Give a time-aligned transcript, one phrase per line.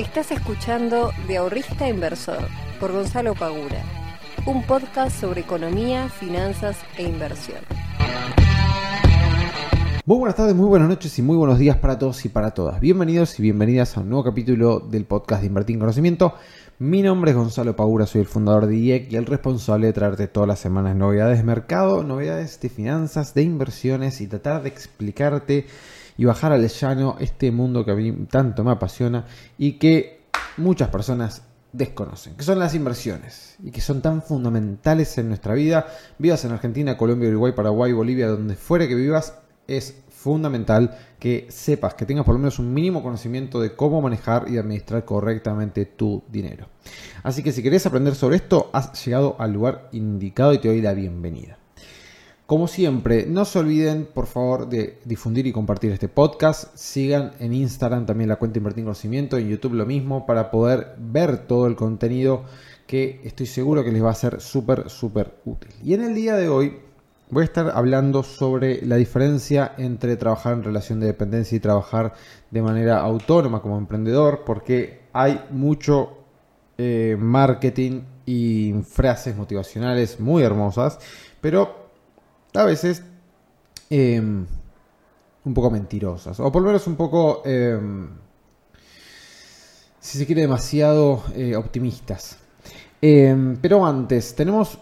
[0.00, 2.38] Estás escuchando De Ahorrista Inversor
[2.80, 3.84] por Gonzalo Pagura,
[4.46, 7.58] un podcast sobre economía, finanzas e inversión.
[10.06, 12.80] Muy buenas tardes, muy buenas noches y muy buenos días para todos y para todas.
[12.80, 16.32] Bienvenidos y bienvenidas a un nuevo capítulo del podcast de Invertir en Conocimiento.
[16.78, 20.28] Mi nombre es Gonzalo Pagura, soy el fundador de IEC y el responsable de traerte
[20.28, 25.66] todas las semanas novedades de mercado, novedades de finanzas, de inversiones y tratar de explicarte
[26.20, 29.24] y bajar al llano este mundo que a mí tanto me apasiona
[29.56, 30.20] y que
[30.58, 35.86] muchas personas desconocen, que son las inversiones y que son tan fundamentales en nuestra vida.
[36.18, 41.94] Vivas en Argentina, Colombia, Uruguay, Paraguay, Bolivia, donde fuera que vivas, es fundamental que sepas,
[41.94, 46.22] que tengas por lo menos un mínimo conocimiento de cómo manejar y administrar correctamente tu
[46.30, 46.66] dinero.
[47.22, 50.82] Así que si querés aprender sobre esto, has llegado al lugar indicado y te doy
[50.82, 51.59] la bienvenida.
[52.50, 56.74] Como siempre, no se olviden por favor de difundir y compartir este podcast.
[56.74, 60.96] Sigan en Instagram también la cuenta Invertir en Conocimiento, en YouTube lo mismo, para poder
[60.98, 62.42] ver todo el contenido
[62.88, 65.70] que estoy seguro que les va a ser súper, súper útil.
[65.84, 66.76] Y en el día de hoy
[67.30, 72.14] voy a estar hablando sobre la diferencia entre trabajar en relación de dependencia y trabajar
[72.50, 76.18] de manera autónoma como emprendedor, porque hay mucho
[76.78, 80.98] eh, marketing y frases motivacionales muy hermosas,
[81.40, 81.79] pero
[82.54, 83.02] a veces
[83.90, 84.46] em,
[85.44, 88.08] un poco mentirosas, o por lo menos un poco, em,
[89.98, 92.38] si se quiere, demasiado eh, optimistas.
[93.02, 94.78] Em, pero antes, tenemos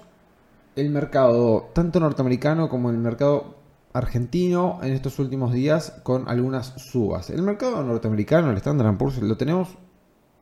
[0.76, 3.56] el mercado tanto norteamericano como el mercado
[3.92, 7.30] argentino en estos últimos días con algunas subas.
[7.30, 9.68] El mercado norteamericano, el Standard Poor's, lo tenemos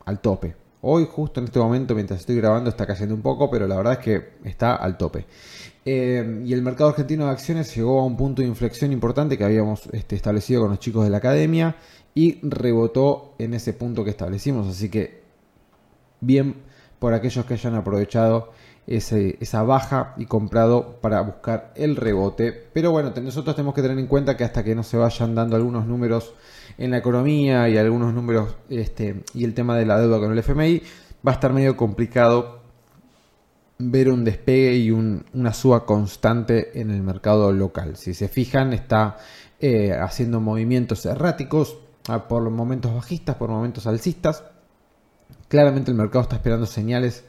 [0.05, 0.66] al tope.
[0.83, 3.95] Hoy, justo en este momento, mientras estoy grabando, está cayendo un poco, pero la verdad
[3.95, 5.27] es que está al tope.
[5.85, 9.45] Eh, y el mercado argentino de acciones llegó a un punto de inflexión importante que
[9.45, 11.77] habíamos este, establecido con los chicos de la academia
[12.15, 14.67] y rebotó en ese punto que establecimos.
[14.67, 15.23] Así que
[16.21, 16.57] bien
[16.99, 18.53] por aquellos que hayan aprovechado
[18.87, 22.53] esa baja y comprado para buscar el rebote.
[22.73, 25.57] Pero bueno, nosotros tenemos que tener en cuenta que hasta que no se vayan dando
[25.57, 26.35] algunos números
[26.79, 30.39] en la economía y algunos números este, y el tema de la deuda con el
[30.39, 30.83] FMI,
[31.27, 32.61] va a estar medio complicado
[33.79, 37.97] ver un despegue y una suba constante en el mercado local.
[37.97, 39.19] Si se fijan, está
[39.61, 41.79] eh, haciendo movimientos erráticos
[42.29, 44.45] por momentos bajistas, por momentos alcistas.
[45.49, 47.25] Claramente el mercado está esperando señales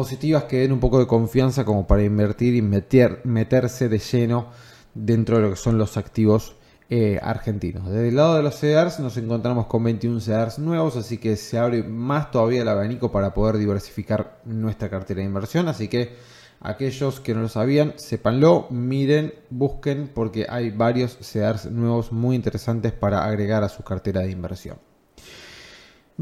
[0.00, 4.48] positivas que den un poco de confianza como para invertir y meter, meterse de lleno
[4.94, 6.54] dentro de lo que son los activos
[6.88, 7.86] eh, argentinos.
[7.86, 11.58] Desde el lado de los CEDARs nos encontramos con 21 CEDARs nuevos, así que se
[11.58, 15.68] abre más todavía el abanico para poder diversificar nuestra cartera de inversión.
[15.68, 16.16] Así que
[16.60, 22.92] aquellos que no lo sabían, sépanlo, miren, busquen, porque hay varios CEDARs nuevos muy interesantes
[22.92, 24.78] para agregar a su cartera de inversión.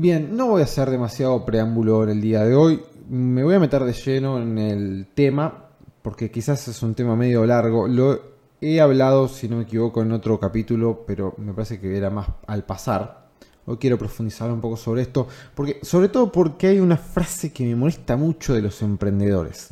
[0.01, 3.59] Bien, no voy a hacer demasiado preámbulo en el día de hoy me voy a
[3.59, 5.71] meter de lleno en el tema,
[6.03, 7.89] porque quizás es un tema medio largo.
[7.89, 8.21] Lo
[8.61, 12.29] he hablado, si no me equivoco, en otro capítulo, pero me parece que era más
[12.47, 13.27] al pasar.
[13.67, 15.27] Hoy quiero profundizar un poco sobre esto,
[15.57, 19.71] porque, sobre todo porque hay una frase que me molesta mucho de los emprendedores,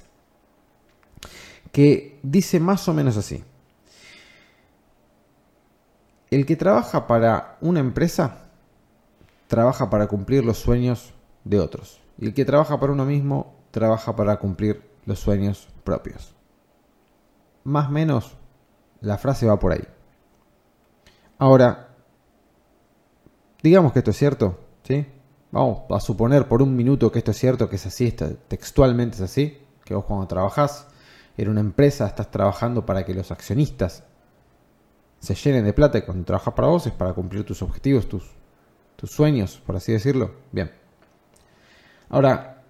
[1.70, 3.44] que dice más o menos así.
[6.32, 8.45] El que trabaja para una empresa,
[9.46, 11.14] trabaja para cumplir los sueños
[11.44, 12.00] de otros.
[12.18, 16.34] Y el que trabaja para uno mismo, trabaja para cumplir los sueños propios.
[17.64, 18.36] Más o menos,
[19.00, 19.84] la frase va por ahí.
[21.38, 21.94] Ahora,
[23.62, 25.06] digamos que esto es cierto, ¿sí?
[25.50, 29.22] Vamos a suponer por un minuto que esto es cierto, que es así, textualmente es
[29.22, 30.88] así, que vos cuando trabajás
[31.36, 34.04] en una empresa estás trabajando para que los accionistas
[35.20, 38.24] se llenen de plata y cuando trabajas para vos es para cumplir tus objetivos, tus,
[38.96, 40.32] tus sueños, por así decirlo.
[40.52, 40.70] Bien.
[42.08, 42.62] Ahora,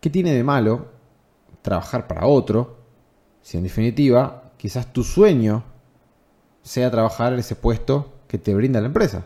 [0.00, 0.88] ¿qué tiene de malo
[1.62, 2.78] trabajar para otro
[3.42, 5.64] si en definitiva quizás tu sueño
[6.62, 9.24] sea trabajar en ese puesto que te brinda la empresa?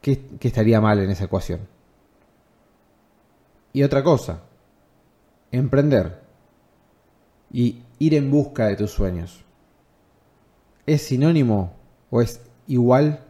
[0.00, 1.60] ¿Qué, estaría mal en esa ecuación?
[3.72, 4.42] Y otra cosa,
[5.50, 6.20] emprender
[7.50, 9.44] y ir en busca de tus sueños.
[10.86, 11.72] ¿Es sinónimo
[12.14, 13.24] o es igual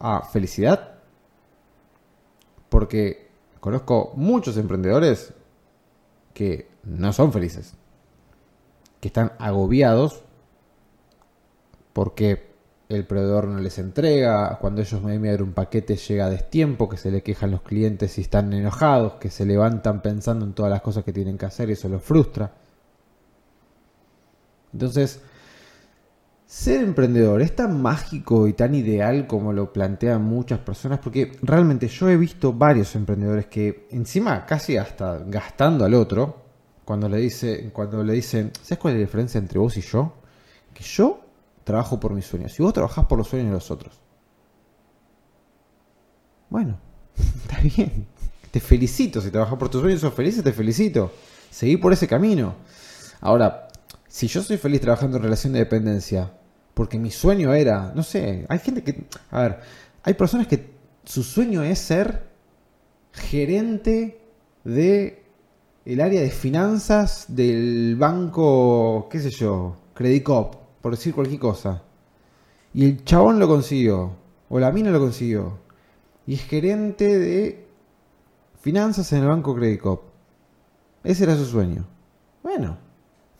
[0.00, 0.96] a felicidad?
[2.68, 3.28] porque
[3.60, 5.32] conozco muchos emprendedores
[6.34, 7.74] que no son felices,
[9.00, 10.22] que están agobiados
[11.92, 12.50] porque
[12.88, 16.98] el proveedor no les entrega, cuando ellos me envían un paquete llega a destiempo, que
[16.98, 20.82] se le quejan los clientes y están enojados, que se levantan pensando en todas las
[20.82, 22.52] cosas que tienen que hacer y eso los frustra.
[24.72, 25.20] Entonces,
[26.46, 31.88] ser emprendedor es tan mágico y tan ideal como lo plantean muchas personas, porque realmente
[31.88, 36.46] yo he visto varios emprendedores que encima casi hasta gastando al otro,
[36.84, 40.14] cuando le, dice, cuando le dicen, ¿sabes cuál es la diferencia entre vos y yo?
[40.72, 41.20] Que yo
[41.64, 44.00] trabajo por mis sueños y vos trabajás por los sueños de los otros.
[46.48, 46.78] Bueno,
[47.16, 48.06] está bien.
[48.52, 49.20] Te felicito.
[49.20, 51.12] Si trabajas por tus sueños y sos feliz, te felicito.
[51.50, 52.54] Seguí por ese camino.
[53.20, 53.65] Ahora,
[54.16, 56.32] si yo soy feliz trabajando en relación de dependencia,
[56.72, 59.60] porque mi sueño era, no sé, hay gente que, a ver,
[60.02, 60.70] hay personas que
[61.04, 62.26] su sueño es ser
[63.12, 64.18] gerente
[64.64, 65.22] de
[65.84, 71.82] el área de finanzas del banco, qué sé yo, Credit Cop, por decir cualquier cosa.
[72.72, 74.16] Y el chabón lo consiguió,
[74.48, 75.58] o la mina lo consiguió.
[76.26, 77.66] Y es gerente de
[78.62, 80.04] finanzas en el banco Credit Cop.
[81.04, 81.84] Ese era su sueño.
[82.42, 82.85] Bueno,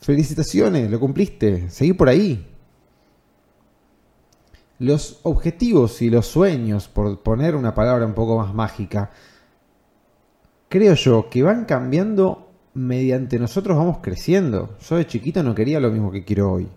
[0.00, 2.46] felicitaciones, lo cumpliste, seguí por ahí.
[4.78, 9.10] Los objetivos y los sueños, por poner una palabra un poco más mágica,
[10.68, 14.76] creo yo que van cambiando mediante nosotros vamos creciendo.
[14.86, 16.68] Yo de chiquito no quería lo mismo que quiero hoy.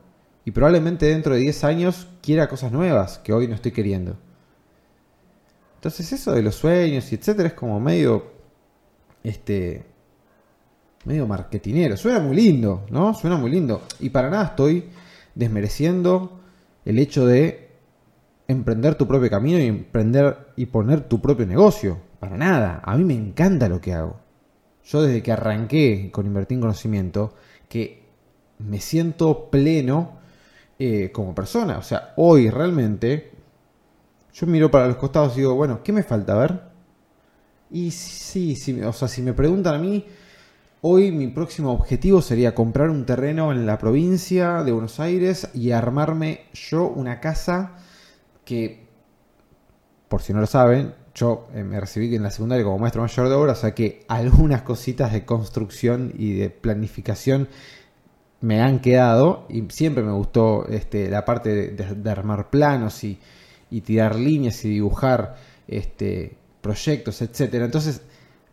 [0.45, 4.15] Y probablemente dentro de 10 años quiera cosas nuevas que hoy no estoy queriendo.
[5.75, 8.31] Entonces eso de los sueños y etcétera es como medio
[9.23, 9.85] este
[11.05, 11.97] medio marketinero.
[11.97, 13.13] Suena muy lindo, ¿no?
[13.13, 13.83] Suena muy lindo.
[13.99, 14.89] Y para nada estoy
[15.35, 16.39] desmereciendo
[16.85, 17.69] el hecho de
[18.47, 21.99] emprender tu propio camino y emprender y poner tu propio negocio.
[22.19, 22.81] Para nada.
[22.83, 24.19] A mí me encanta lo que hago.
[24.83, 27.33] Yo desde que arranqué con invertir en conocimiento,
[27.69, 28.03] que
[28.57, 30.19] me siento pleno
[30.79, 31.77] eh, como persona.
[31.77, 33.31] O sea, hoy realmente
[34.33, 36.33] yo miro para los costados y digo, bueno, ¿qué me falta?
[36.33, 36.61] A ver.
[37.71, 40.05] Y sí, sí, o sea, si me preguntan a mí,
[40.81, 45.71] Hoy mi próximo objetivo sería comprar un terreno en la provincia de Buenos Aires y
[45.71, 47.73] armarme yo una casa
[48.45, 48.87] que,
[50.07, 53.27] por si no lo saben, yo eh, me recibí en la secundaria como maestro mayor
[53.27, 57.49] de obra, o sea que algunas cositas de construcción y de planificación
[58.39, 63.19] me han quedado y siempre me gustó este, la parte de, armar planos y,
[63.69, 65.35] y, tirar líneas y dibujar
[65.67, 67.65] este, proyectos, etcétera.
[67.65, 68.01] Entonces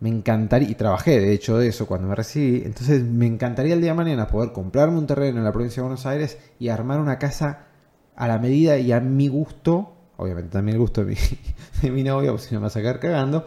[0.00, 3.80] me encantaría, y trabajé de hecho de eso cuando me recibí, entonces me encantaría el
[3.80, 7.00] día de mañana poder comprarme un terreno en la provincia de Buenos Aires y armar
[7.00, 7.66] una casa
[8.14, 11.16] a la medida y a mi gusto, obviamente también el gusto de mi,
[11.82, 13.46] de mi novia, porque si no me va a sacar cagando,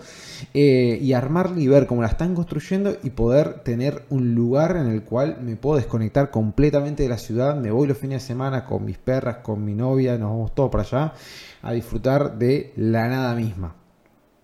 [0.54, 4.88] eh, y armarla y ver cómo la están construyendo y poder tener un lugar en
[4.88, 8.66] el cual me puedo desconectar completamente de la ciudad, me voy los fines de semana
[8.66, 11.13] con mis perras, con mi novia, nos vamos todos para allá
[11.62, 13.79] a disfrutar de la nada misma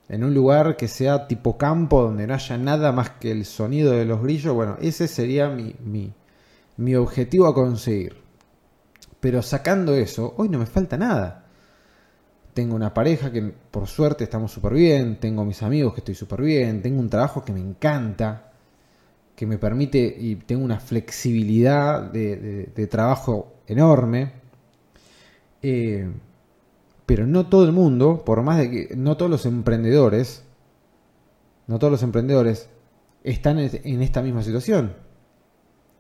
[0.08, 3.94] en un lugar que sea tipo campo, donde no haya nada más que el sonido
[3.94, 5.76] de los grillos, bueno, ese sería mi,
[6.78, 8.18] mi, objetivo a conseguir.
[9.20, 11.46] Pero sacando eso, hoy no me falta nada.
[12.54, 16.42] Tengo una pareja que por suerte estamos súper bien, tengo mis amigos que estoy súper
[16.42, 18.52] bien, tengo un trabajo que me encanta,
[19.36, 24.32] que me permite y tengo una flexibilidad de, de trabajo enorme.
[25.62, 26.08] Eh,
[27.06, 30.44] pero no todo el mundo, por más de que no todos los emprendedores,
[31.68, 32.70] no todos los emprendedores
[33.24, 34.94] están en esta misma situación.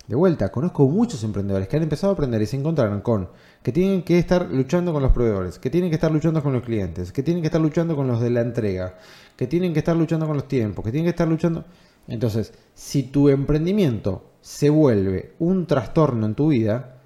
[0.07, 3.30] De vuelta, conozco muchos emprendedores que han empezado a aprender y se encontraron con
[3.63, 6.62] que tienen que estar luchando con los proveedores, que tienen que estar luchando con los
[6.62, 8.96] clientes, que tienen que estar luchando con los de la entrega,
[9.36, 11.65] que tienen que estar luchando con los tiempos, que tienen que estar luchando...
[12.08, 16.98] Entonces, si tu emprendimiento se vuelve un trastorno en tu vida,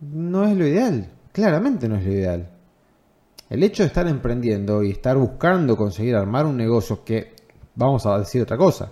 [0.00, 1.12] no es lo ideal.
[1.30, 2.57] Claramente no es lo ideal.
[3.50, 7.34] El hecho de estar emprendiendo y estar buscando conseguir armar un negocio que,
[7.74, 8.90] vamos a decir otra cosa,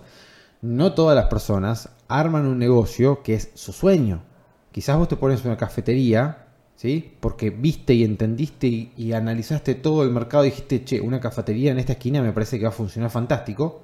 [0.61, 4.23] no todas las personas arman un negocio que es su sueño.
[4.71, 7.15] Quizás vos te pones una cafetería, ¿sí?
[7.19, 11.79] Porque viste y entendiste y, analizaste todo el mercado y dijiste, che, una cafetería en
[11.79, 13.83] esta esquina me parece que va a funcionar fantástico.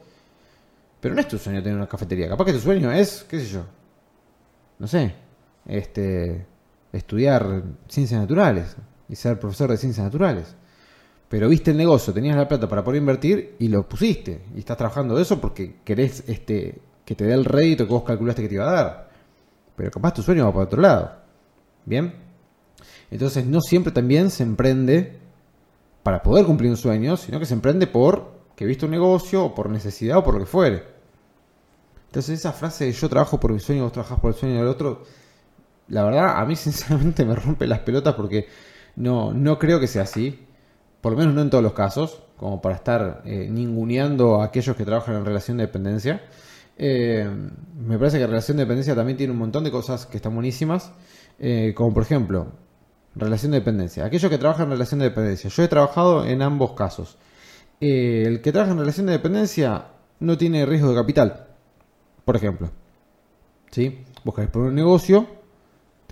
[0.99, 2.29] Pero no es tu sueño tener una cafetería.
[2.29, 3.65] Capaz que tu sueño es, qué sé yo,
[4.79, 5.13] no sé,
[5.65, 6.45] este,
[6.91, 8.75] estudiar ciencias naturales
[9.09, 10.55] y ser profesor de ciencias naturales.
[11.33, 14.43] Pero viste el negocio, tenías la plata para poder invertir y lo pusiste.
[14.55, 18.43] Y estás trabajando eso porque querés este, que te dé el rédito que vos calculaste
[18.43, 19.09] que te iba a dar.
[19.75, 21.11] Pero capaz tu sueño va para otro lado.
[21.85, 22.13] ¿Bien?
[23.09, 25.17] Entonces no siempre también se emprende
[26.03, 29.55] para poder cumplir un sueño, sino que se emprende por que viste un negocio o
[29.55, 30.83] por necesidad o por lo que fuere.
[32.09, 34.67] Entonces esa frase de yo trabajo por mi sueño, vos trabajás por el sueño del
[34.67, 35.01] otro,
[35.87, 38.45] la verdad a mí sinceramente me rompe las pelotas porque
[38.97, 40.39] no, no creo que sea así
[41.03, 44.73] por lo menos no en todos los casos, como para estar eh, ninguneando a aquellos
[44.77, 46.21] que trabajan en relación de dependencia.
[46.77, 47.29] Eh,
[47.75, 50.93] me parece que relación de dependencia también tiene un montón de cosas que están buenísimas,
[51.39, 52.53] eh, como por ejemplo,
[53.15, 54.05] relación de dependencia.
[54.05, 55.49] Aquellos que trabajan en relación de dependencia.
[55.49, 57.17] Yo he trabajado en ambos casos.
[57.81, 59.87] El que trabaja en relación de dependencia
[60.21, 61.47] no tiene riesgo de capital.
[62.23, 62.71] Por ejemplo.
[63.71, 64.05] ¿Sí?
[64.23, 65.27] Vos querés poner un negocio,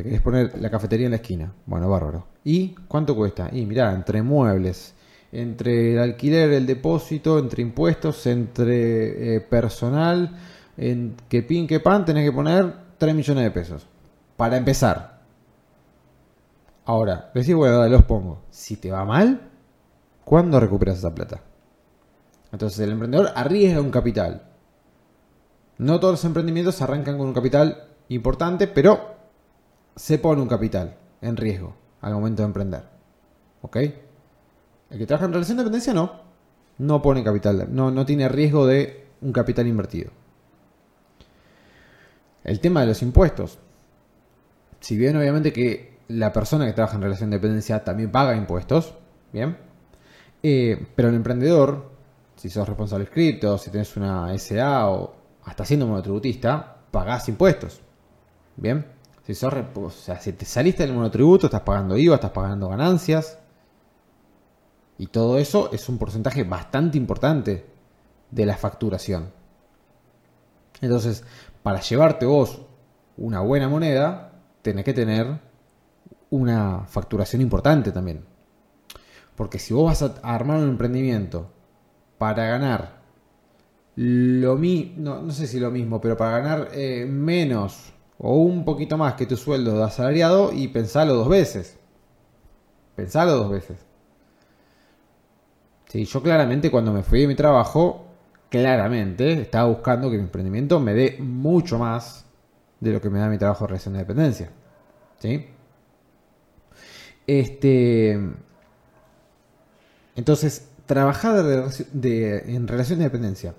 [0.02, 1.54] te querés poner la cafetería en la esquina.
[1.68, 2.26] Bueno, bárbaro.
[2.44, 3.50] ¿Y cuánto cuesta?
[3.52, 4.96] Y mirá, entre muebles,
[5.32, 10.36] entre el alquiler, el depósito, entre impuestos, entre eh, personal,
[10.76, 13.88] en que pin, que pan, tenés que poner 3 millones de pesos.
[14.38, 15.22] Para empezar.
[16.86, 18.42] Ahora, decís, bueno, los pongo.
[18.50, 19.52] Si te va mal,
[20.26, 21.42] ¿cuándo recuperas esa plata?
[22.52, 24.48] Entonces el emprendedor arriesga un capital.
[25.78, 29.11] No todos los emprendimientos arrancan con un capital importante, pero
[29.96, 32.84] se pone un capital en riesgo al momento de emprender.
[33.62, 33.78] ¿Ok?
[33.78, 36.22] El que trabaja en relación de dependencia no.
[36.78, 40.12] No pone capital, no, no tiene riesgo de un capital invertido.
[42.44, 43.60] El tema de los impuestos.
[44.80, 48.96] Si bien obviamente que la persona que trabaja en relación de dependencia también paga impuestos,
[49.32, 49.58] ¿bien?
[50.44, 51.92] Eh, pero el emprendedor,
[52.36, 57.82] si sos responsable escrito, si tenés una SA o hasta siendo monotributista, pagás impuestos.
[58.58, 58.86] ¿Bien?
[59.24, 63.38] Si, te saliste del monotributo, estás pagando IVA, estás pagando ganancias.
[64.98, 67.66] Y todo eso es un porcentaje bastante importante
[68.30, 69.32] de la facturación.
[70.82, 71.24] Entonces,
[71.64, 72.62] para llevarte vos
[73.18, 75.40] una buena moneda, tenés que tener
[76.32, 78.26] una facturación importante también.
[79.36, 81.52] Porque si vos vas a armar un emprendimiento
[82.18, 83.02] para ganar
[83.96, 88.98] lo mismo, no, sé si lo mismo, pero para ganar eh, menos o un poquito
[88.98, 91.78] más que tu sueldo de asalariado y pensalo dos veces.
[92.96, 93.80] Pensalo dos veces.
[95.88, 98.06] Sí, yo claramente cuando me fui de mi trabajo
[98.50, 102.26] claramente estaba buscando que mi emprendimiento me dé mucho más
[102.80, 104.52] de lo que me da mi trabajo de relación de dependencia.
[105.20, 105.48] ¿Sí?
[107.26, 108.20] Este.
[110.16, 113.56] Entonces, trabajar en relación de dependencia.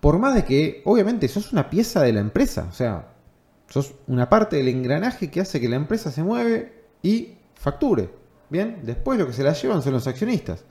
[0.00, 2.66] Por más de que, obviamente, sos una pieza de la empresa.
[2.70, 3.06] O sea,
[3.70, 8.10] sos una parte del engranaje que hace que la empresa se mueve y facture.
[8.50, 10.64] Bien, después lo que se la llevan son los accionistas.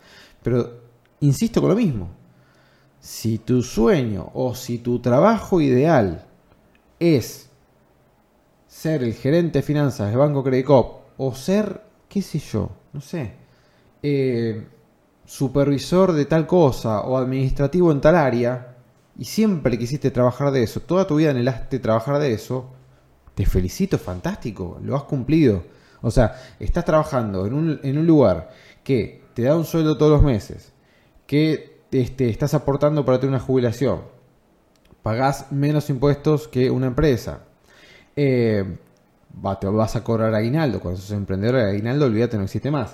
[0.44, 0.82] Pero
[1.22, 2.20] insisto con lo mismo
[3.00, 6.26] si tu sueño o si tu trabajo ideal
[7.00, 7.50] es
[8.68, 13.34] ser el gerente de finanzas de Banco Credit o ser, qué sé yo, no sé,
[14.04, 14.68] eh,
[15.26, 18.76] supervisor de tal cosa o administrativo en tal área,
[19.18, 22.72] y siempre quisiste trabajar de eso, toda tu vida anhelaste trabajar de eso,
[23.40, 25.64] te felicito, fantástico, lo has cumplido.
[26.02, 28.50] O sea, estás trabajando en un, lugar
[28.84, 30.74] que te da un sueldo todos los meses,
[31.26, 34.02] que este, estás aportando para tener una jubilación,
[35.04, 37.46] pagás menos impuestos que una empresa,
[38.18, 38.78] eh,
[39.62, 42.94] te vas a cobrar aguinaldo, cuando sos emprendedor de aguinaldo, olvídate, no existe más.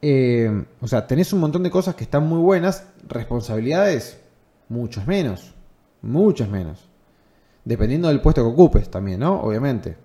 [0.00, 4.22] Eh, o sea, tenés un montón de cosas que están muy buenas, responsabilidades,
[4.70, 5.52] muchas menos,
[6.00, 6.93] muchas menos.
[7.64, 9.40] Dependiendo del puesto que ocupes también, ¿no?
[9.40, 9.96] Obviamente.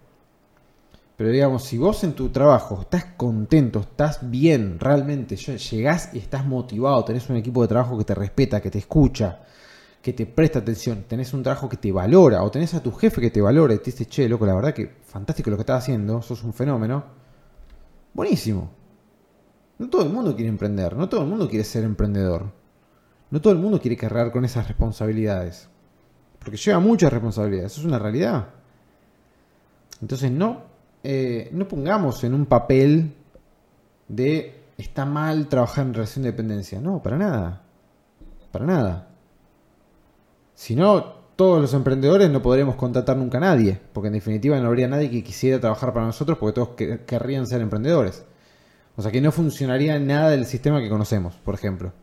[1.17, 6.45] Pero digamos, si vos en tu trabajo estás contento, estás bien, realmente llegás y estás
[6.45, 9.41] motivado, tenés un equipo de trabajo que te respeta, que te escucha,
[10.01, 13.19] que te presta atención, tenés un trabajo que te valora, o tenés a tu jefe
[13.19, 15.83] que te valora y te dice, che, loco, la verdad que fantástico lo que estás
[15.83, 17.03] haciendo, sos un fenómeno.
[18.13, 18.71] Buenísimo.
[19.77, 22.53] No todo el mundo quiere emprender, no todo el mundo quiere ser emprendedor.
[23.29, 25.69] No todo el mundo quiere cargar con esas responsabilidades.
[26.39, 28.48] Porque lleva muchas responsabilidades, eso es una realidad.
[30.01, 30.69] Entonces no
[31.03, 33.13] eh, no pongamos en un papel
[34.08, 36.79] de está mal trabajar en relación de dependencia.
[36.79, 37.62] No, para nada.
[38.51, 39.08] Para nada.
[40.55, 41.03] Si no,
[41.36, 45.10] todos los emprendedores no podremos contratar nunca a nadie, porque en definitiva no habría nadie
[45.10, 46.69] que quisiera trabajar para nosotros porque todos
[47.05, 48.25] querrían ser emprendedores.
[48.98, 51.93] O sea que no funcionaría nada del sistema que conocemos, por ejemplo.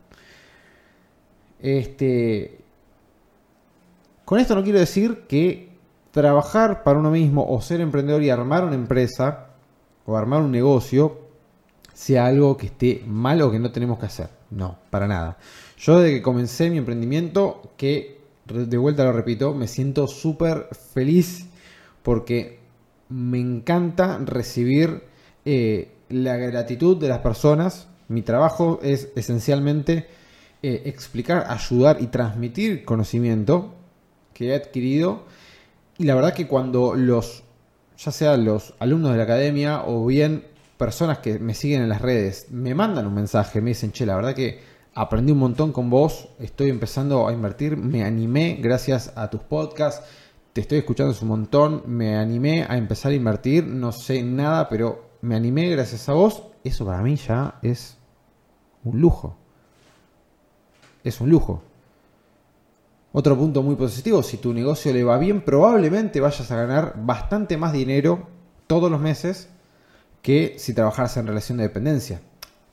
[1.59, 2.63] Este,
[4.27, 5.69] con esto no quiero decir que
[6.11, 9.51] trabajar para uno mismo o ser emprendedor y armar una empresa
[10.05, 11.17] o armar un negocio
[11.93, 14.27] sea algo que esté mal o que no tenemos que hacer.
[14.49, 15.37] No, para nada.
[15.77, 21.47] Yo desde que comencé mi emprendimiento, que de vuelta lo repito, me siento súper feliz
[22.03, 22.59] porque
[23.07, 25.03] me encanta recibir
[25.45, 27.87] eh, la gratitud de las personas.
[28.09, 30.05] Mi trabajo es esencialmente
[30.61, 33.76] eh, explicar, ayudar y transmitir conocimiento
[34.37, 35.23] que he adquirido
[35.97, 37.43] y la verdad que cuando los,
[37.97, 40.45] ya sean los alumnos de la academia o bien
[40.77, 44.15] personas que me siguen en las redes, me mandan un mensaje, me dicen, che, la
[44.15, 44.59] verdad que
[44.93, 50.05] aprendí un montón con vos, estoy empezando a invertir, me animé gracias a tus podcasts,
[50.53, 55.09] te estoy escuchando un montón, me animé a empezar a invertir, no sé nada, pero
[55.21, 57.97] me animé gracias a vos, eso para mí ya es
[58.83, 59.35] un lujo.
[61.03, 61.63] Es un lujo.
[63.19, 67.57] Otro punto muy positivo, si tu negocio le va bien, probablemente vayas a ganar bastante
[67.57, 68.27] más dinero
[68.67, 69.49] todos los meses
[70.21, 72.21] que si trabajaras en relación de dependencia.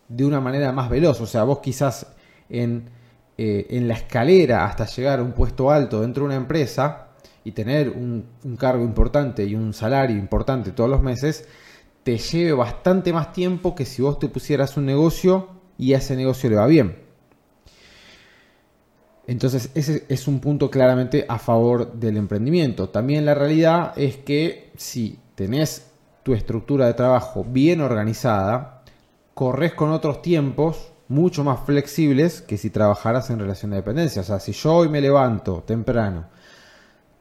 [0.07, 1.19] De una manera más veloz.
[1.23, 2.09] O sea, vos quizás
[2.51, 2.91] en,
[3.39, 7.07] eh, en la escalera hasta llegar a un puesto alto dentro de una empresa
[7.43, 8.27] y tener un,
[8.59, 11.49] cargo importante y un salario importante todos los meses,
[12.03, 15.49] te lleve bastante más tiempo que si vos te pusieras un negocio
[15.79, 17.04] y ese negocio le va bien.
[19.27, 22.91] Entonces ese es un punto claramente a favor del emprendimiento.
[22.91, 25.87] También la realidad es que si tenés
[26.23, 28.83] tu estructura de trabajo bien organizada,
[29.33, 34.23] corres con otros tiempos mucho más flexibles que si trabajaras en relación de dependencia.
[34.23, 36.27] O sea, si yo hoy me levanto temprano,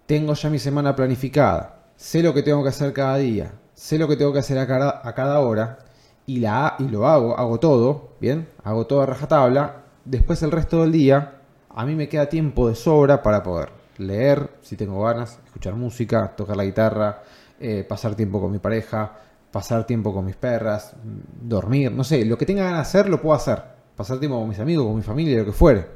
[0.06, 4.08] tengo ya mi semana planificada, sé lo que tengo que hacer cada día, sé lo
[4.08, 5.80] que tengo que hacer a cada, a cada hora
[6.26, 8.48] y, la, y lo hago, hago todo, ¿bien?
[8.64, 11.40] Hago todo a rajatabla, después el resto del día
[11.76, 16.34] a mí me queda tiempo de sobra para poder leer, si tengo ganas, escuchar música,
[16.36, 17.24] tocar la guitarra,
[17.60, 19.14] eh, pasar tiempo con mi pareja,
[19.52, 23.22] pasar tiempo con mis perras, dormir, no sé, lo que tenga ganas de hacer lo
[23.22, 23.62] puedo hacer.
[23.96, 25.88] Pasar tiempo con mis amigos, con mi familia, lo que fuere.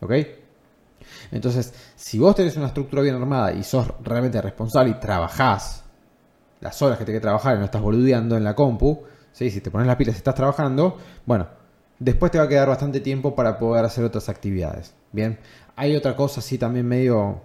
[0.00, 0.12] ¿Ok?
[1.32, 5.84] Entonces, si vos tenés una estructura bien armada y sos realmente responsable y trabajás
[6.60, 9.02] las horas que tenés que trabajar y no estás boludeando en la compu,
[9.32, 9.50] ¿sí?
[9.50, 11.48] si te pones las pilas y estás trabajando, bueno,
[11.98, 14.94] después te va a quedar bastante tiempo para poder hacer otras actividades.
[15.14, 15.38] Bien,
[15.76, 17.40] hay otra cosa así también medio,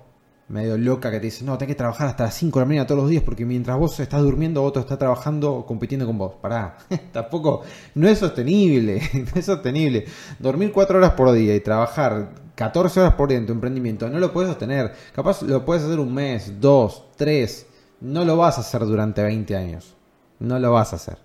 [0.47, 2.88] medio loca que te dice, no, tenés que trabajar hasta las 5 de la mañana
[2.88, 6.33] todos los días porque mientras vos estás durmiendo, otro está trabajando o compitiendo con vos.
[6.41, 6.77] Pará,
[7.11, 7.61] tampoco,
[7.93, 10.05] no es sostenible, no es sostenible.
[10.39, 14.17] Dormir 4 horas por día y trabajar 14 horas por día en tu emprendimiento, no
[14.17, 14.91] lo puedes sostener.
[15.13, 17.67] Capaz lo puedes hacer un mes, dos, tres,
[18.01, 19.95] no lo vas a hacer durante 20 años.
[20.39, 21.19] No lo vas a hacer.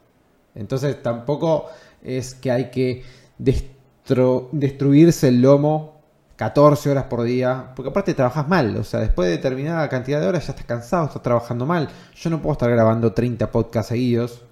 [0.55, 1.69] Entonces tampoco
[2.03, 3.03] es que hay que
[3.39, 5.94] destruirse el lomo
[6.37, 10.27] 14 horas por día, porque aparte trabajas mal, o sea, después de determinada cantidad de
[10.27, 11.89] horas ya estás cansado, estás trabajando mal.
[12.17, 14.43] Yo no puedo estar grabando 30 podcasts seguidos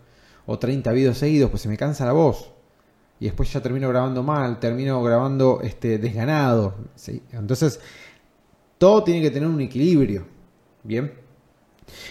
[0.47, 2.53] o 30 videos seguidos, pues se me cansa la voz.
[3.19, 6.75] Y después ya termino grabando mal, termino grabando este, desganado.
[7.33, 7.81] Entonces,
[8.79, 10.27] todo tiene que tener un equilibrio.
[10.83, 11.13] Bien.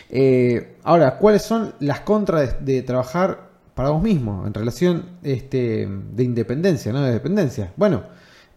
[0.09, 6.23] Eh, ahora, ¿cuáles son las contras de, trabajar para vos mismo en relación este, de
[6.23, 7.73] independencia, no de dependencia?
[7.75, 8.03] Bueno,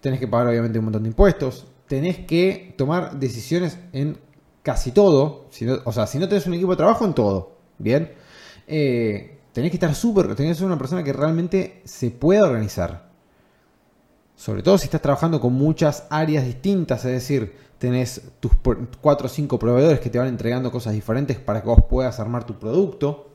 [0.05, 4.19] tenés que pagar obviamente un montón de impuestos, tenés que tomar decisiones en
[4.63, 5.49] casi todo,
[5.85, 8.13] o sea, si no tenés un equipo de trabajo, en todo, ¿bien?
[8.67, 13.09] Eh, tenés que estar súper, tenés que ser una persona que realmente se pueda organizar.
[14.37, 18.53] Sobre todo si estás trabajando con muchas áreas distintas, es decir, tenés tus
[19.01, 22.45] cuatro o cinco proveedores que te van entregando cosas diferentes para que vos puedas armar
[22.45, 23.34] tu producto.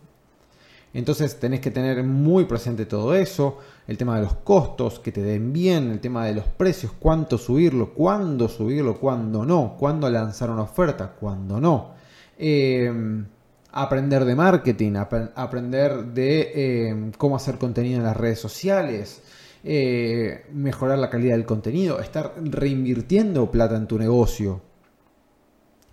[0.93, 5.21] Entonces tenés que tener muy presente todo eso, el tema de los costos, que te
[5.21, 10.49] den bien, el tema de los precios, cuánto subirlo, cuándo subirlo, cuándo no, cuándo lanzar
[10.49, 11.91] una oferta, cuándo no.
[12.38, 12.91] Eh,
[13.71, 14.93] aprender de marketing,
[15.36, 19.21] aprender de eh, cómo hacer contenido en las redes sociales,
[19.63, 24.62] eh, mejorar la calidad del contenido, estar reinvirtiendo plata en tu negocio.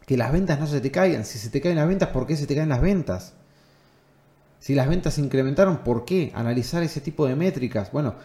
[0.06, 1.24] Que las ventas no se te caigan.
[1.24, 3.34] Si se te caen las ventas, ¿por qué se te caen las ventas?
[4.66, 6.32] Si las ventas se incrementaron, ¿por qué?
[6.34, 7.92] Analizar ese tipo de métricas.
[7.92, 8.16] Bueno,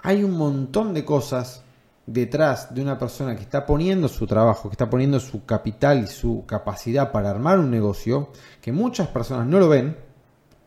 [0.00, 1.64] hay un montón de cosas
[2.06, 6.06] detrás de una persona que está poniendo su trabajo, que está poniendo su capital y
[6.06, 8.30] su capacidad para armar un negocio,
[8.62, 9.96] que muchas personas no lo ven,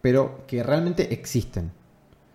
[0.01, 1.71] pero que realmente existen.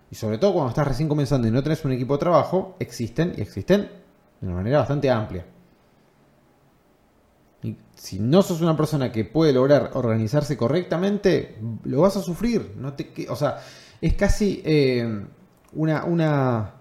[0.09, 3.35] Y sobre todo cuando estás recién comenzando y no tenés un equipo de trabajo, existen
[3.37, 3.91] y existen
[4.41, 5.45] de una manera bastante amplia
[7.95, 12.73] si no sos una persona que puede lograr organizarse correctamente, lo vas a sufrir.
[12.77, 13.59] No te, o sea,
[14.01, 15.25] es casi eh,
[15.73, 16.73] una, una,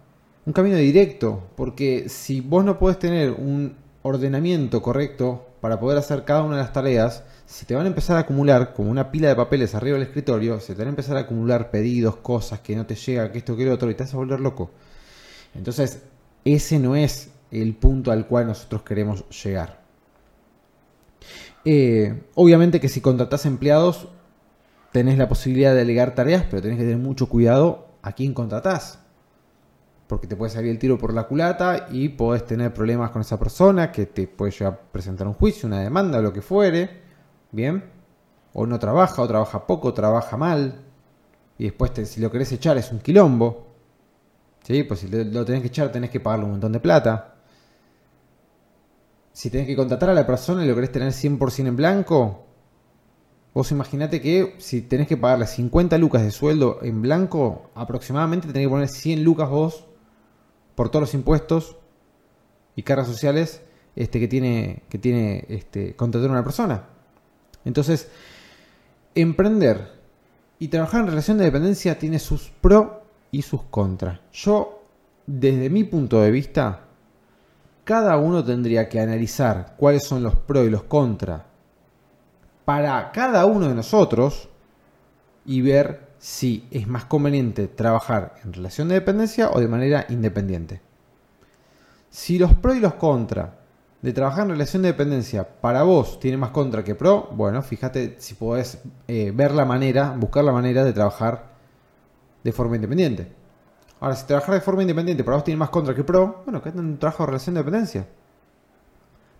[0.44, 6.24] un camino directo, porque si vos no podés tener un ordenamiento correcto para poder hacer
[6.24, 9.28] cada una de las tareas, si te van a empezar a acumular como una pila
[9.28, 12.76] de papeles arriba del escritorio, se te van a empezar a acumular pedidos, cosas que
[12.76, 14.70] no te llega, que esto, que lo otro, y te vas a volver loco.
[15.54, 16.02] Entonces,
[16.44, 19.83] ese no es el punto al cual nosotros queremos llegar.
[21.64, 24.08] Eh, obviamente que si contratás empleados,
[24.92, 29.00] tenés la posibilidad de delegar tareas, pero tenés que tener mucho cuidado a quién contratás.
[30.06, 33.38] Porque te puede salir el tiro por la culata y podés tener problemas con esa
[33.38, 37.02] persona que te puede llevar a presentar un juicio, una demanda, o lo que fuere.
[37.50, 37.84] Bien.
[38.52, 40.82] O no trabaja, o trabaja poco, trabaja mal.
[41.58, 43.66] Y después, si lo querés echar, es un quilombo.
[44.62, 44.82] ¿Sí?
[44.82, 47.33] Pues si lo tenés que echar, tenés que pagarle un montón de plata
[49.34, 52.44] si tenés que contratar a la persona y lo querés tener 100% en blanco,
[53.54, 58.66] Vos imaginate que si tenés que pagarle 50 lucas de sueldo en blanco, aproximadamente tenés
[58.66, 59.84] que poner 100 lucas vos
[60.74, 61.76] por todos los impuestos
[62.74, 63.62] y cargas sociales
[63.94, 66.88] este, que tiene, que tiene este, contratar una persona.
[67.64, 68.08] Entonces,
[69.14, 70.00] emprender
[70.58, 72.88] y trabajar en relación de dependencia tiene sus pros
[73.30, 74.18] y sus contras.
[74.32, 74.82] Yo,
[75.28, 76.88] desde mi punto de vista,
[77.84, 81.42] cada uno tendría que analizar cuáles son los pros y los contras
[82.64, 84.48] para cada uno de nosotros
[85.44, 90.80] y ver si es más conveniente trabajar en relación de dependencia o de manera independiente.
[92.08, 93.50] Si los pros y los contras
[94.00, 98.16] de trabajar en relación de dependencia para vos tiene más contra que pro, bueno, fíjate
[98.18, 101.52] si podés eh, ver la manera, buscar la manera de trabajar
[102.42, 103.43] de forma independiente.
[104.04, 106.78] Ahora, si trabajar de forma independiente para vos tiene más contra que pro, bueno, en
[106.78, 108.06] un trabajo de relación de dependencia.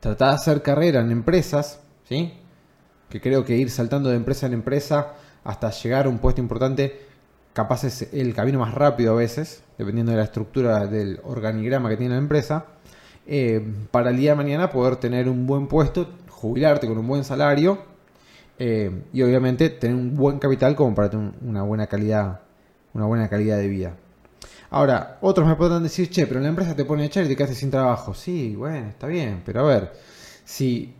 [0.01, 2.33] Tratá de hacer carrera en empresas, ¿sí?
[3.11, 6.99] Que creo que ir saltando de empresa en empresa hasta llegar a un puesto importante,
[7.53, 11.99] capaz es el camino más rápido a veces, dependiendo de la estructura del organigrama que
[11.99, 12.65] tiene la empresa
[13.27, 17.23] eh, para el día de mañana poder tener un buen puesto, jubilarte con un buen
[17.23, 17.81] salario
[18.59, 22.41] eh, y obviamente tener un buen capital como para tener una buena calidad,
[22.95, 23.97] una buena calidad de vida.
[24.71, 27.37] Ahora, otros me podrán decir, che, pero la empresa te pone a echar y te
[27.37, 28.15] quedas sin trabajo.
[28.15, 29.93] Sí, bueno, está bien, pero a ver,
[30.45, 30.95] si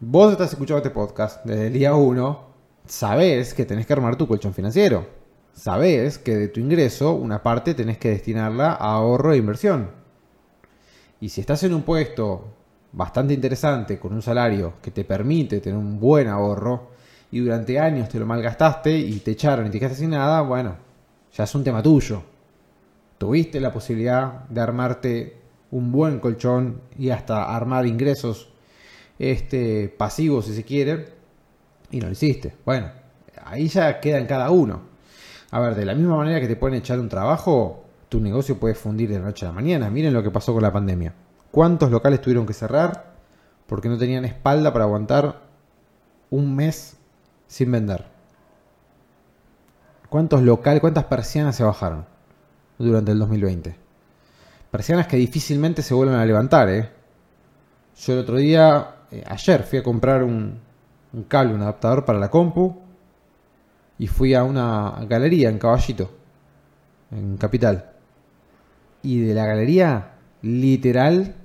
[0.00, 2.46] vos estás escuchando este podcast desde el día 1,
[2.86, 5.06] sabés que tenés que armar tu colchón financiero.
[5.52, 9.90] Sabés que de tu ingreso una parte tenés que destinarla a ahorro e inversión.
[11.20, 12.44] Y si estás en un puesto
[12.92, 16.96] bastante interesante, con un salario que te permite tener un buen ahorro,
[17.30, 20.76] y durante años te lo malgastaste y te echaron y te quedaste sin nada, bueno,
[21.34, 22.22] ya es un tema tuyo.
[23.18, 28.50] Tuviste la posibilidad de armarte un buen colchón y hasta armar ingresos
[29.18, 31.08] este, pasivos si se quiere,
[31.90, 32.56] y no lo hiciste.
[32.64, 32.90] Bueno,
[33.44, 34.82] ahí ya queda en cada uno.
[35.50, 38.74] A ver, de la misma manera que te pueden echar un trabajo, tu negocio puede
[38.74, 39.88] fundir de noche a la mañana.
[39.90, 41.14] Miren lo que pasó con la pandemia.
[41.50, 43.14] ¿Cuántos locales tuvieron que cerrar
[43.66, 45.42] porque no tenían espalda para aguantar
[46.28, 46.98] un mes
[47.46, 48.04] sin vender?
[50.10, 52.15] ¿Cuántos locales, cuántas persianas se bajaron
[52.78, 53.76] durante el 2020?
[54.70, 56.90] Persianas que difícilmente se vuelven a levantar, ¿eh?
[57.98, 60.60] Yo el otro día, eh, ayer, fui a comprar un,
[61.12, 62.76] un cable, un adaptador para la compu
[63.98, 66.10] y fui a una galería en Caballito,
[67.10, 67.96] en Capital
[69.06, 71.36] y de la galería, literal,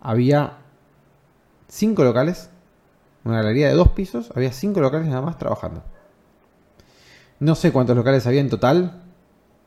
[0.00, 0.58] había
[1.68, 2.50] cinco locales.
[3.24, 5.84] Una galería de dos pisos, había cinco locales nada más trabajando.
[7.38, 9.00] No sé cuántos locales había en total,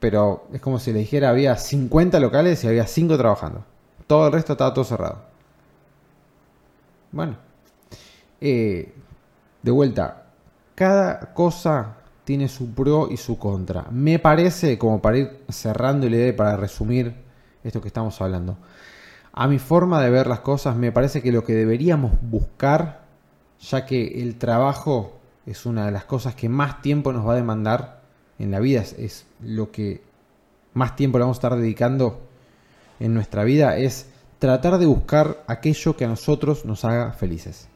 [0.01, 3.63] pero es como si le dijera había 50 locales y había cinco trabajando.
[4.07, 5.19] Todo el resto estaba todo cerrado.
[7.11, 7.37] Bueno,
[8.41, 8.91] eh,
[9.61, 10.23] de vuelta,
[10.73, 13.85] cada cosa tiene su pro y su contra.
[13.91, 17.13] Me parece, como para ir cerrando la idea y para resumir
[17.63, 18.57] esto que estamos hablando,
[19.31, 23.01] a mi forma de ver las cosas, me parece que lo que deberíamos buscar,
[23.59, 27.35] ya que el trabajo es una de las cosas que más tiempo nos va a
[27.35, 28.00] demandar
[28.41, 30.01] en la vida, es lo que
[30.73, 32.21] más tiempo le vamos a estar dedicando
[32.99, 34.07] en nuestra vida, es
[34.39, 37.67] tratar de buscar aquello que a nosotros nos haga felices.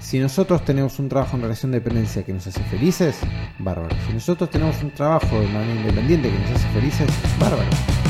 [0.00, 3.18] Si nosotros tenemos un trabajo en relación de dependencia que nos hace felices,
[3.58, 3.96] bárbaro.
[4.06, 7.08] Si nosotros tenemos un trabajo de manera independiente que nos hace felices,
[7.40, 8.07] bárbaro.